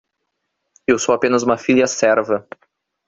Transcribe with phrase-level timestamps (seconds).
[0.87, 2.47] Eu sou apenas uma filha serva.